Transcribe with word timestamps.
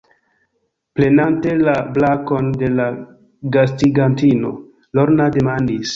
Prenante 0.99 1.53
la 1.67 1.75
brakon 1.97 2.49
de 2.63 2.69
la 2.79 2.89
gastigantino, 3.57 4.55
Lorna 4.99 5.33
demandis: 5.41 5.87